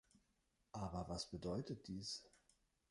Aber 0.71 1.07
was 1.09 1.27
bedeutet 1.29 1.87
dies? 1.87 2.27